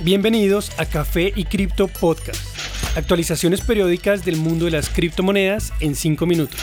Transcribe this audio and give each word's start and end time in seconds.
Bienvenidos 0.00 0.70
a 0.78 0.86
Café 0.86 1.32
y 1.34 1.44
Cripto 1.44 1.88
Podcast. 1.88 2.40
Actualizaciones 2.96 3.62
periódicas 3.62 4.24
del 4.24 4.36
mundo 4.36 4.66
de 4.66 4.70
las 4.70 4.90
criptomonedas 4.90 5.72
en 5.80 5.96
5 5.96 6.24
minutos. 6.24 6.60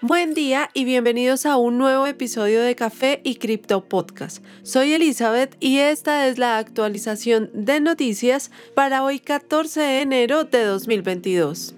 Buen 0.00 0.34
día 0.34 0.68
y 0.74 0.84
bienvenidos 0.84 1.46
a 1.46 1.56
un 1.56 1.78
nuevo 1.78 2.08
episodio 2.08 2.62
de 2.62 2.74
Café 2.74 3.20
y 3.22 3.36
Cripto 3.36 3.88
Podcast. 3.88 4.44
Soy 4.64 4.92
Elizabeth 4.92 5.56
y 5.60 5.78
esta 5.78 6.26
es 6.26 6.36
la 6.36 6.58
actualización 6.58 7.50
de 7.54 7.78
noticias 7.78 8.50
para 8.74 9.04
hoy 9.04 9.20
14 9.20 9.80
de 9.80 10.00
enero 10.00 10.42
de 10.42 10.64
2022. 10.64 11.76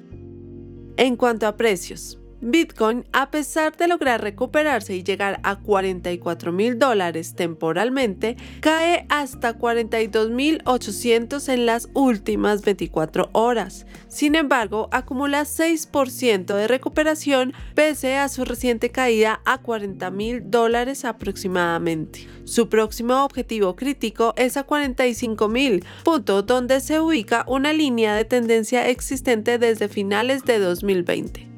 En 0.96 1.16
cuanto 1.16 1.46
a 1.46 1.58
precios, 1.58 2.21
Bitcoin, 2.44 3.04
a 3.12 3.30
pesar 3.30 3.76
de 3.76 3.86
lograr 3.86 4.20
recuperarse 4.20 4.96
y 4.96 5.04
llegar 5.04 5.38
a 5.44 5.60
44 5.60 6.50
mil 6.50 6.76
dólares 6.76 7.36
temporalmente, 7.36 8.36
cae 8.60 9.06
hasta 9.08 9.56
42.800 9.56 11.48
en 11.52 11.66
las 11.66 11.88
últimas 11.94 12.62
24 12.62 13.30
horas. 13.32 13.86
Sin 14.08 14.34
embargo, 14.34 14.88
acumula 14.90 15.42
6% 15.42 16.52
de 16.56 16.66
recuperación 16.66 17.52
pese 17.76 18.16
a 18.16 18.28
su 18.28 18.44
reciente 18.44 18.90
caída 18.90 19.40
a 19.44 19.58
40 19.58 20.10
mil 20.10 20.50
dólares 20.50 21.04
aproximadamente. 21.04 22.26
Su 22.42 22.68
próximo 22.68 23.22
objetivo 23.24 23.76
crítico 23.76 24.34
es 24.36 24.56
a 24.56 24.64
45 24.64 25.48
mil, 25.48 25.84
punto 26.02 26.42
donde 26.42 26.80
se 26.80 26.98
ubica 26.98 27.44
una 27.46 27.72
línea 27.72 28.16
de 28.16 28.24
tendencia 28.24 28.88
existente 28.88 29.58
desde 29.58 29.86
finales 29.86 30.44
de 30.44 30.58
2020. 30.58 31.51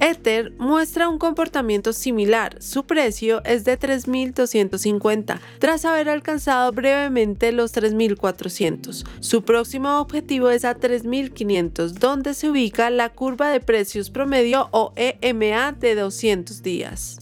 Ether 0.00 0.52
muestra 0.58 1.08
un 1.08 1.18
comportamiento 1.18 1.92
similar. 1.92 2.56
Su 2.62 2.84
precio 2.84 3.42
es 3.44 3.64
de 3.64 3.78
3.250, 3.78 5.38
tras 5.58 5.84
haber 5.84 6.08
alcanzado 6.08 6.72
brevemente 6.72 7.52
los 7.52 7.74
3.400. 7.74 9.06
Su 9.20 9.42
próximo 9.42 10.00
objetivo 10.00 10.50
es 10.50 10.64
a 10.64 10.76
3.500, 10.76 11.92
donde 11.92 12.34
se 12.34 12.48
ubica 12.48 12.88
la 12.88 13.10
curva 13.10 13.50
de 13.50 13.60
precios 13.60 14.10
promedio 14.10 14.68
o 14.72 14.92
EMA 14.96 15.72
de 15.72 15.94
200 15.94 16.62
días. 16.62 17.18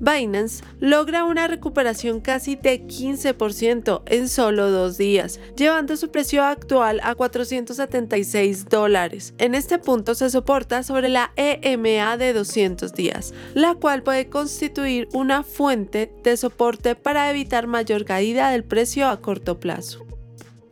Binance 0.00 0.62
logra 0.80 1.24
una 1.24 1.48
recuperación 1.48 2.20
casi 2.20 2.56
de 2.56 2.86
15% 2.86 4.02
en 4.06 4.28
solo 4.28 4.70
dos 4.70 4.96
días, 4.98 5.40
llevando 5.56 5.96
su 5.96 6.10
precio 6.10 6.44
actual 6.44 7.00
a 7.02 7.14
476 7.14 8.68
dólares. 8.68 9.34
En 9.38 9.54
este 9.54 9.78
punto 9.78 10.14
se 10.14 10.30
soporta 10.30 10.82
sobre 10.82 11.08
la 11.08 11.32
EMA 11.36 12.16
de 12.16 12.32
200 12.32 12.92
días, 12.94 13.34
la 13.54 13.74
cual 13.74 14.02
puede 14.02 14.28
constituir 14.28 15.08
una 15.12 15.42
fuente 15.42 16.12
de 16.22 16.36
soporte 16.36 16.94
para 16.94 17.30
evitar 17.30 17.66
mayor 17.66 18.04
caída 18.04 18.50
del 18.50 18.64
precio 18.64 19.08
a 19.08 19.20
corto 19.20 19.58
plazo. 19.58 20.04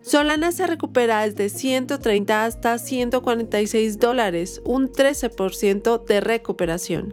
Solana 0.07 0.53
se 0.53 0.69
recupera 0.69 1.27
desde 1.27 1.49
130 1.49 2.45
hasta 2.45 2.79
146 2.79 3.99
dólares, 3.99 4.63
un 4.65 4.93
13% 4.93 6.05
de 6.05 6.21
recuperación. 6.21 7.13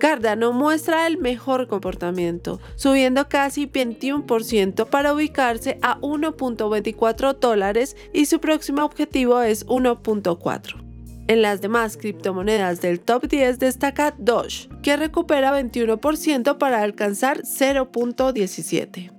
Cardano 0.00 0.52
muestra 0.54 1.06
el 1.06 1.18
mejor 1.18 1.68
comportamiento, 1.68 2.58
subiendo 2.74 3.28
casi 3.28 3.66
21% 3.66 4.88
para 4.88 5.12
ubicarse 5.12 5.78
a 5.82 6.00
1.24 6.00 7.38
dólares 7.38 7.96
y 8.14 8.24
su 8.24 8.40
próximo 8.40 8.82
objetivo 8.82 9.42
es 9.42 9.66
1.4. 9.66 10.82
En 11.28 11.42
las 11.42 11.60
demás 11.60 11.98
criptomonedas 11.98 12.80
del 12.80 12.98
top 12.98 13.28
10 13.28 13.58
destaca 13.58 14.14
Doge, 14.16 14.70
que 14.82 14.96
recupera 14.96 15.52
21% 15.52 16.56
para 16.56 16.82
alcanzar 16.82 17.42
0.17. 17.42 19.12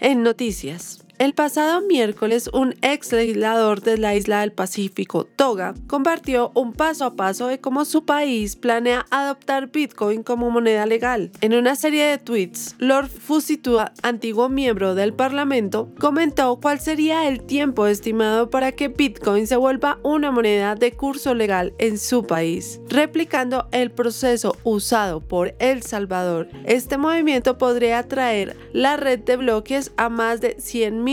En 0.00 0.22
noticias. 0.22 1.05
El 1.18 1.32
pasado 1.32 1.80
miércoles, 1.80 2.50
un 2.52 2.74
ex 2.82 3.10
legislador 3.10 3.80
de 3.80 3.96
la 3.96 4.14
isla 4.14 4.40
del 4.40 4.52
Pacífico, 4.52 5.24
Toga, 5.24 5.72
compartió 5.86 6.52
un 6.54 6.74
paso 6.74 7.06
a 7.06 7.16
paso 7.16 7.46
de 7.46 7.58
cómo 7.58 7.86
su 7.86 8.04
país 8.04 8.54
planea 8.54 9.06
adoptar 9.10 9.72
Bitcoin 9.72 10.22
como 10.22 10.50
moneda 10.50 10.84
legal. 10.84 11.30
En 11.40 11.54
una 11.54 11.74
serie 11.74 12.04
de 12.04 12.18
tweets, 12.18 12.76
Lord 12.78 13.08
Fusitua, 13.08 13.94
antiguo 14.02 14.50
miembro 14.50 14.94
del 14.94 15.14
Parlamento, 15.14 15.90
comentó 15.98 16.60
cuál 16.60 16.80
sería 16.80 17.26
el 17.28 17.42
tiempo 17.42 17.86
estimado 17.86 18.50
para 18.50 18.72
que 18.72 18.88
Bitcoin 18.88 19.46
se 19.46 19.56
vuelva 19.56 19.98
una 20.02 20.30
moneda 20.30 20.74
de 20.74 20.92
curso 20.92 21.34
legal 21.34 21.72
en 21.78 21.96
su 21.96 22.26
país, 22.26 22.78
replicando 22.90 23.68
el 23.72 23.90
proceso 23.90 24.54
usado 24.64 25.22
por 25.22 25.54
El 25.60 25.82
Salvador. 25.82 26.50
Este 26.66 26.98
movimiento 26.98 27.56
podría 27.56 28.00
atraer 28.00 28.54
la 28.74 28.98
red 28.98 29.20
de 29.20 29.38
bloques 29.38 29.92
a 29.96 30.10
más 30.10 30.42
de 30.42 30.56
100 30.60 31.05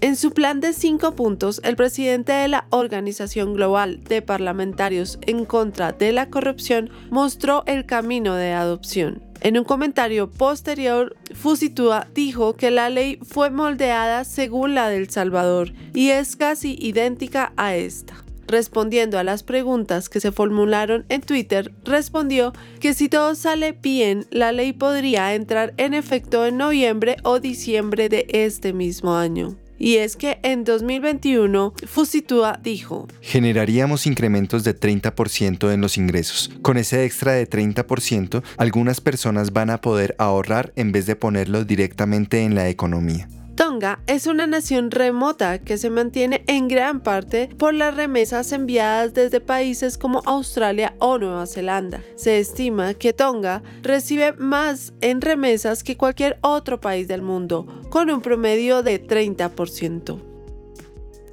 En 0.00 0.16
su 0.16 0.30
plan 0.32 0.60
de 0.60 0.72
cinco 0.72 1.14
puntos, 1.14 1.60
el 1.62 1.76
presidente 1.76 2.32
de 2.32 2.48
la 2.48 2.66
Organización 2.70 3.52
Global 3.52 4.02
de 4.04 4.22
Parlamentarios 4.22 5.18
en 5.26 5.44
contra 5.44 5.92
de 5.92 6.10
la 6.12 6.30
corrupción 6.30 6.88
mostró 7.10 7.64
el 7.66 7.84
camino 7.84 8.34
de 8.34 8.52
adopción. 8.52 9.22
En 9.42 9.58
un 9.58 9.64
comentario 9.64 10.30
posterior, 10.30 11.16
Fusitúa 11.34 12.06
dijo 12.14 12.54
que 12.54 12.70
la 12.70 12.88
ley 12.88 13.18
fue 13.22 13.50
moldeada 13.50 14.24
según 14.24 14.74
la 14.74 14.88
del 14.88 15.10
Salvador 15.10 15.74
y 15.92 16.08
es 16.08 16.36
casi 16.36 16.74
idéntica 16.80 17.52
a 17.58 17.76
esta. 17.76 18.21
Respondiendo 18.46 19.18
a 19.18 19.24
las 19.24 19.42
preguntas 19.42 20.08
que 20.08 20.20
se 20.20 20.32
formularon 20.32 21.04
en 21.08 21.20
Twitter, 21.20 21.72
respondió 21.84 22.52
que 22.80 22.94
si 22.94 23.08
todo 23.08 23.34
sale 23.34 23.72
bien, 23.72 24.26
la 24.30 24.52
ley 24.52 24.72
podría 24.72 25.34
entrar 25.34 25.74
en 25.76 25.94
efecto 25.94 26.46
en 26.46 26.56
noviembre 26.56 27.16
o 27.22 27.40
diciembre 27.40 28.08
de 28.08 28.26
este 28.28 28.72
mismo 28.72 29.14
año. 29.14 29.56
Y 29.82 29.96
es 29.96 30.14
que 30.14 30.38
en 30.44 30.62
2021, 30.62 31.74
Fusitúa 31.88 32.60
dijo, 32.62 33.08
generaríamos 33.20 34.06
incrementos 34.06 34.62
de 34.62 34.78
30% 34.78 35.72
en 35.72 35.80
los 35.80 35.98
ingresos. 35.98 36.52
Con 36.62 36.76
ese 36.76 37.04
extra 37.04 37.32
de 37.32 37.50
30%, 37.50 38.44
algunas 38.58 39.00
personas 39.00 39.52
van 39.52 39.70
a 39.70 39.80
poder 39.80 40.14
ahorrar 40.18 40.72
en 40.76 40.92
vez 40.92 41.06
de 41.06 41.16
ponerlo 41.16 41.64
directamente 41.64 42.44
en 42.44 42.54
la 42.54 42.68
economía. 42.68 43.28
Tonga 43.62 44.00
es 44.08 44.26
una 44.26 44.48
nación 44.48 44.90
remota 44.90 45.60
que 45.60 45.78
se 45.78 45.88
mantiene 45.88 46.42
en 46.48 46.66
gran 46.66 47.00
parte 47.00 47.48
por 47.58 47.74
las 47.74 47.94
remesas 47.94 48.50
enviadas 48.50 49.14
desde 49.14 49.40
países 49.40 49.98
como 49.98 50.20
Australia 50.24 50.96
o 50.98 51.16
Nueva 51.16 51.46
Zelanda. 51.46 52.02
Se 52.16 52.40
estima 52.40 52.94
que 52.94 53.12
Tonga 53.12 53.62
recibe 53.82 54.32
más 54.32 54.94
en 55.00 55.20
remesas 55.20 55.84
que 55.84 55.96
cualquier 55.96 56.40
otro 56.40 56.80
país 56.80 57.06
del 57.06 57.22
mundo, 57.22 57.68
con 57.88 58.10
un 58.10 58.20
promedio 58.20 58.82
de 58.82 59.00
30% 59.00 60.31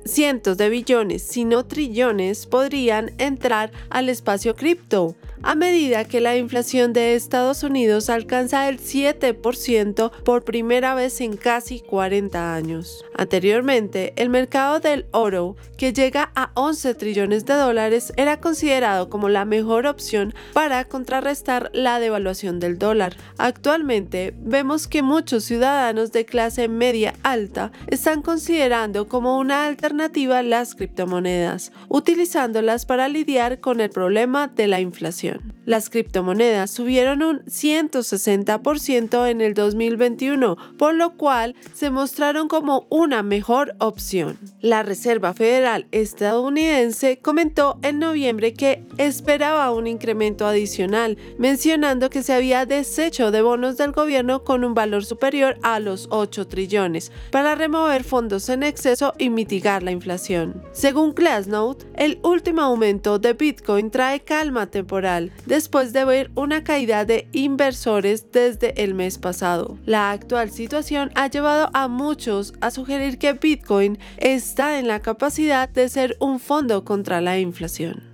cientos 0.09 0.57
de 0.57 0.69
billones, 0.69 1.21
si 1.23 1.45
no 1.45 1.65
trillones, 1.65 2.45
podrían 2.45 3.11
entrar 3.17 3.71
al 3.89 4.09
espacio 4.09 4.55
cripto 4.55 5.15
a 5.41 5.55
medida 5.55 6.03
que 6.03 6.19
la 6.19 6.35
inflación 6.35 6.91
de 6.91 7.15
Estados 7.15 7.63
Unidos 7.63 8.09
alcanza 8.09 8.67
el 8.67 8.79
7% 8.79 10.11
por 10.23 10.43
primera 10.43 10.95
vez 10.95 11.21
en 11.21 11.37
casi 11.37 11.79
40 11.79 12.53
años. 12.53 13.05
Anteriormente, 13.15 14.13
el 14.17 14.29
mercado 14.29 14.81
del 14.81 15.05
oro, 15.11 15.55
que 15.77 15.93
llega 15.93 16.31
a 16.35 16.51
11 16.55 16.93
trillones 16.95 17.45
de 17.45 17.53
dólares, 17.53 18.11
era 18.17 18.41
considerado 18.41 19.09
como 19.09 19.29
la 19.29 19.45
mejor 19.45 19.87
opción 19.87 20.33
para 20.53 20.83
contrarrestar 20.85 21.69
la 21.73 21.99
devaluación 21.99 22.59
del 22.59 22.77
dólar. 22.77 23.15
Actualmente, 23.37 24.33
vemos 24.37 24.87
que 24.87 25.03
muchos 25.03 25.45
ciudadanos 25.45 26.11
de 26.11 26.25
clase 26.25 26.67
media 26.67 27.13
alta 27.23 27.71
están 27.87 28.21
considerando 28.21 29.07
como 29.07 29.37
una 29.37 29.67
alternativa 29.67 29.98
las 29.99 30.75
criptomonedas, 30.75 31.71
utilizándolas 31.89 32.85
para 32.85 33.09
lidiar 33.09 33.59
con 33.59 33.81
el 33.81 33.89
problema 33.89 34.47
de 34.47 34.67
la 34.67 34.79
inflación. 34.79 35.53
Las 35.65 35.89
criptomonedas 35.89 36.71
subieron 36.71 37.21
un 37.21 37.41
160% 37.45 39.29
en 39.29 39.41
el 39.41 39.53
2021, 39.53 40.57
por 40.77 40.95
lo 40.95 41.15
cual 41.15 41.55
se 41.73 41.89
mostraron 41.89 42.47
como 42.47 42.87
una 42.89 43.21
mejor 43.23 43.75
opción. 43.79 44.39
La 44.61 44.83
Reserva 44.83 45.33
Federal 45.33 45.85
estadounidense 45.91 47.19
comentó 47.19 47.77
en 47.83 47.99
noviembre 47.99 48.53
que 48.53 48.83
esperaba 48.97 49.71
un 49.71 49.85
incremento 49.85 50.47
adicional, 50.47 51.17
mencionando 51.37 52.09
que 52.09 52.23
se 52.23 52.33
había 52.33 52.65
deshecho 52.65 53.31
de 53.31 53.41
bonos 53.41 53.77
del 53.77 53.91
gobierno 53.91 54.43
con 54.43 54.63
un 54.63 54.73
valor 54.73 55.05
superior 55.05 55.57
a 55.61 55.79
los 55.79 56.07
8 56.09 56.47
trillones 56.47 57.11
para 57.31 57.55
remover 57.55 58.03
fondos 58.03 58.49
en 58.49 58.63
exceso 58.63 59.13
y 59.19 59.29
mitigar 59.29 59.78
la 59.83 59.91
inflación. 59.91 60.63
Según 60.71 61.13
Glassnode, 61.13 61.85
el 61.95 62.19
último 62.23 62.61
aumento 62.61 63.19
de 63.19 63.33
Bitcoin 63.33 63.91
trae 63.91 64.21
calma 64.21 64.67
temporal 64.67 65.31
después 65.45 65.93
de 65.93 66.05
ver 66.05 66.31
una 66.35 66.63
caída 66.63 67.05
de 67.05 67.27
inversores 67.31 68.31
desde 68.31 68.83
el 68.83 68.93
mes 68.93 69.17
pasado. 69.17 69.77
La 69.85 70.11
actual 70.11 70.51
situación 70.51 71.11
ha 71.15 71.27
llevado 71.27 71.69
a 71.73 71.87
muchos 71.87 72.53
a 72.61 72.71
sugerir 72.71 73.17
que 73.17 73.33
Bitcoin 73.33 73.97
está 74.17 74.79
en 74.79 74.87
la 74.87 75.01
capacidad 75.01 75.69
de 75.69 75.89
ser 75.89 76.17
un 76.19 76.39
fondo 76.39 76.83
contra 76.83 77.21
la 77.21 77.39
inflación. 77.39 78.09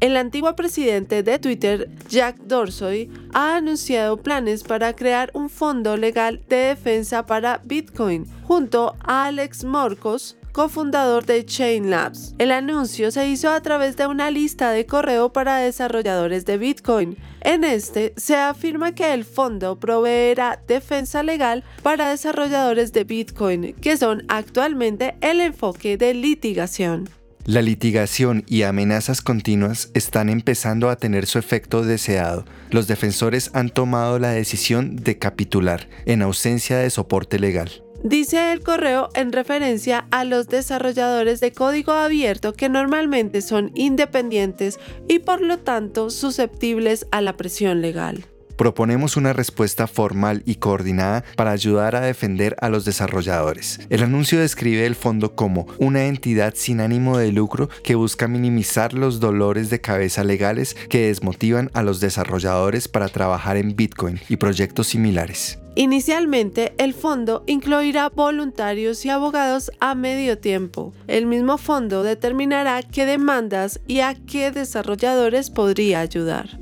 El 0.00 0.16
antiguo 0.16 0.54
presidente 0.54 1.24
de 1.24 1.40
Twitter, 1.40 1.90
Jack 2.08 2.36
Dorsey, 2.44 3.10
ha 3.34 3.56
anunciado 3.56 4.16
planes 4.16 4.62
para 4.62 4.94
crear 4.94 5.32
un 5.34 5.50
fondo 5.50 5.96
legal 5.96 6.40
de 6.48 6.56
defensa 6.56 7.26
para 7.26 7.60
Bitcoin 7.64 8.24
junto 8.44 8.94
a 9.00 9.26
Alex 9.26 9.64
Morcos, 9.64 10.37
cofundador 10.52 11.26
de 11.26 11.44
Chain 11.44 11.90
Labs. 11.90 12.34
El 12.38 12.52
anuncio 12.52 13.10
se 13.10 13.28
hizo 13.28 13.50
a 13.50 13.60
través 13.60 13.96
de 13.96 14.06
una 14.06 14.30
lista 14.30 14.70
de 14.70 14.86
correo 14.86 15.32
para 15.32 15.58
desarrolladores 15.58 16.44
de 16.44 16.58
Bitcoin. 16.58 17.16
En 17.40 17.64
este 17.64 18.14
se 18.16 18.36
afirma 18.36 18.94
que 18.94 19.14
el 19.14 19.24
fondo 19.24 19.78
proveerá 19.78 20.60
defensa 20.66 21.22
legal 21.22 21.64
para 21.82 22.10
desarrolladores 22.10 22.92
de 22.92 23.04
Bitcoin, 23.04 23.74
que 23.74 23.96
son 23.96 24.24
actualmente 24.28 25.16
el 25.20 25.40
enfoque 25.40 25.96
de 25.96 26.14
litigación. 26.14 27.08
La 27.48 27.62
litigación 27.62 28.44
y 28.46 28.64
amenazas 28.64 29.22
continuas 29.22 29.90
están 29.94 30.28
empezando 30.28 30.90
a 30.90 30.96
tener 30.96 31.24
su 31.24 31.38
efecto 31.38 31.82
deseado. 31.82 32.44
Los 32.70 32.88
defensores 32.88 33.50
han 33.54 33.70
tomado 33.70 34.18
la 34.18 34.32
decisión 34.32 34.96
de 34.96 35.18
capitular 35.18 35.88
en 36.04 36.20
ausencia 36.20 36.76
de 36.76 36.90
soporte 36.90 37.38
legal. 37.38 37.82
Dice 38.04 38.52
el 38.52 38.60
correo 38.60 39.08
en 39.14 39.32
referencia 39.32 40.06
a 40.10 40.24
los 40.24 40.48
desarrolladores 40.48 41.40
de 41.40 41.52
código 41.52 41.92
abierto 41.92 42.52
que 42.52 42.68
normalmente 42.68 43.42
son 43.42 43.72
independientes 43.74 44.78
y 45.08 45.18
por 45.18 45.40
lo 45.40 45.58
tanto 45.58 46.10
susceptibles 46.10 47.06
a 47.10 47.20
la 47.20 47.36
presión 47.36 47.80
legal. 47.80 48.24
Proponemos 48.58 49.16
una 49.16 49.32
respuesta 49.32 49.86
formal 49.86 50.42
y 50.44 50.56
coordinada 50.56 51.22
para 51.36 51.52
ayudar 51.52 51.94
a 51.94 52.00
defender 52.00 52.56
a 52.60 52.68
los 52.68 52.84
desarrolladores. 52.84 53.78
El 53.88 54.02
anuncio 54.02 54.40
describe 54.40 54.84
el 54.84 54.96
fondo 54.96 55.36
como 55.36 55.68
una 55.78 56.06
entidad 56.06 56.54
sin 56.56 56.80
ánimo 56.80 57.18
de 57.18 57.30
lucro 57.30 57.70
que 57.84 57.94
busca 57.94 58.26
minimizar 58.26 58.94
los 58.94 59.20
dolores 59.20 59.70
de 59.70 59.80
cabeza 59.80 60.24
legales 60.24 60.74
que 60.90 61.06
desmotivan 61.06 61.70
a 61.72 61.84
los 61.84 62.00
desarrolladores 62.00 62.88
para 62.88 63.08
trabajar 63.08 63.56
en 63.56 63.76
Bitcoin 63.76 64.18
y 64.28 64.38
proyectos 64.38 64.88
similares. 64.88 65.60
Inicialmente, 65.76 66.72
el 66.78 66.94
fondo 66.94 67.44
incluirá 67.46 68.08
voluntarios 68.08 69.04
y 69.04 69.10
abogados 69.10 69.70
a 69.78 69.94
medio 69.94 70.36
tiempo. 70.36 70.92
El 71.06 71.26
mismo 71.26 71.58
fondo 71.58 72.02
determinará 72.02 72.82
qué 72.82 73.06
demandas 73.06 73.78
y 73.86 74.00
a 74.00 74.16
qué 74.16 74.50
desarrolladores 74.50 75.50
podría 75.50 76.00
ayudar. 76.00 76.58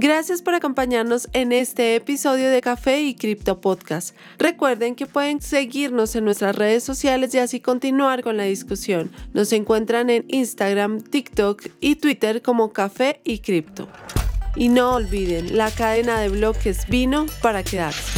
Gracias 0.00 0.42
por 0.42 0.54
acompañarnos 0.54 1.28
en 1.32 1.50
este 1.50 1.96
episodio 1.96 2.50
de 2.50 2.60
Café 2.60 3.00
y 3.00 3.16
Cripto 3.16 3.60
Podcast. 3.60 4.14
Recuerden 4.38 4.94
que 4.94 5.06
pueden 5.06 5.40
seguirnos 5.40 6.14
en 6.14 6.24
nuestras 6.24 6.54
redes 6.54 6.84
sociales 6.84 7.34
y 7.34 7.38
así 7.38 7.58
continuar 7.58 8.22
con 8.22 8.36
la 8.36 8.44
discusión. 8.44 9.10
Nos 9.32 9.52
encuentran 9.52 10.08
en 10.08 10.24
Instagram, 10.28 11.00
TikTok 11.00 11.66
y 11.80 11.96
Twitter 11.96 12.42
como 12.42 12.72
Café 12.72 13.20
y 13.24 13.40
Cripto. 13.40 13.88
Y 14.54 14.68
no 14.68 14.94
olviden, 14.94 15.56
la 15.56 15.68
cadena 15.72 16.20
de 16.20 16.28
bloques 16.28 16.86
vino 16.86 17.26
para 17.42 17.64
quedarse. 17.64 18.17